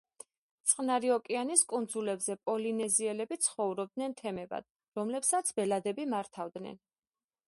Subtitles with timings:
[0.69, 4.67] წყნარი ოკეანის კუნძულებზე პოლინეზიელები ცხოვრობდნენ თემებად,
[5.01, 6.81] რომლებსაც ბელადები მართავდნენ.